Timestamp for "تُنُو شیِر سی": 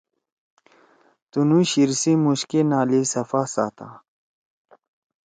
1.31-2.11